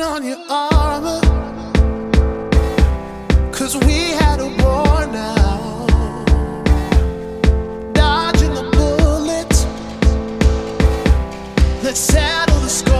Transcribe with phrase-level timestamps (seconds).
[0.00, 1.20] put on your armor.
[3.52, 5.86] Cause we had a war now.
[7.92, 9.66] Dodging the bullets.
[11.82, 12.99] Let's settle the score.